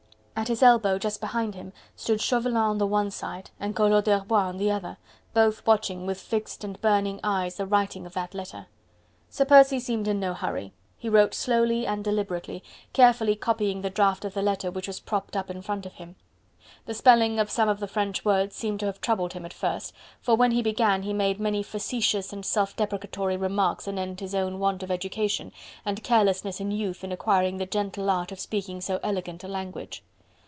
At 0.33 0.47
his 0.47 0.63
elbow 0.63 0.97
just 0.97 1.21
behind 1.21 1.53
him 1.53 1.71
stood 1.95 2.19
Chauvelin 2.19 2.57
on 2.57 2.79
the 2.79 2.87
one 2.87 3.11
side 3.11 3.51
and 3.59 3.75
Collot 3.75 4.05
d'Herbois 4.05 4.47
on 4.49 4.57
the 4.57 4.71
other, 4.71 4.97
both 5.35 5.63
watching 5.67 6.07
with 6.07 6.19
fixed 6.19 6.63
and 6.63 6.81
burning 6.81 7.19
eyes 7.23 7.57
the 7.57 7.67
writing 7.67 8.07
of 8.07 8.13
that 8.13 8.33
letter. 8.33 8.65
Sir 9.29 9.45
Percy 9.45 9.79
seemed 9.79 10.07
in 10.07 10.19
no 10.19 10.33
hurry. 10.33 10.73
He 10.97 11.09
wrote 11.09 11.35
slowly 11.35 11.85
and 11.85 12.03
deliberately, 12.03 12.63
carefully 12.91 13.35
copying 13.35 13.83
the 13.83 13.91
draft 13.91 14.25
of 14.25 14.33
the 14.33 14.41
letter 14.41 14.71
which 14.71 14.87
was 14.87 14.99
propped 14.99 15.37
up 15.37 15.51
in 15.51 15.61
front 15.61 15.85
of 15.85 15.93
him. 15.93 16.15
The 16.87 16.95
spelling 16.95 17.37
of 17.37 17.51
some 17.51 17.69
of 17.69 17.79
the 17.79 17.87
French 17.87 18.25
words 18.25 18.55
seemed 18.55 18.79
to 18.79 18.87
have 18.87 18.99
troubled 18.99 19.33
him 19.33 19.45
at 19.45 19.53
first, 19.53 19.93
for 20.21 20.33
when 20.33 20.53
he 20.53 20.63
began 20.63 21.03
he 21.03 21.13
made 21.13 21.39
many 21.39 21.61
facetious 21.61 22.33
and 22.33 22.43
self 22.43 22.75
deprecatory 22.75 23.37
remarks 23.37 23.87
anent 23.87 24.21
his 24.21 24.33
own 24.33 24.57
want 24.57 24.81
of 24.81 24.89
education, 24.89 25.51
and 25.85 26.01
carelessness 26.03 26.59
in 26.59 26.71
youth 26.71 27.03
in 27.03 27.11
acquiring 27.11 27.57
the 27.59 27.67
gentle 27.67 28.09
art 28.09 28.31
of 28.31 28.39
speaking 28.39 28.81
so 28.81 28.99
elegant 29.03 29.43
a 29.43 29.47
language. 29.47 30.03